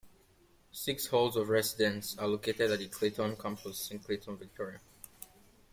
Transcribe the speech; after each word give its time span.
Six 0.71 1.05
halls 1.05 1.35
of 1.35 1.49
residence 1.49 2.17
are 2.17 2.27
located 2.27 2.71
at 2.71 2.79
the 2.79 2.87
Clayton 2.87 3.35
campus 3.37 3.91
in 3.91 3.99
Clayton, 3.99 4.35
Victoria. 4.35 4.81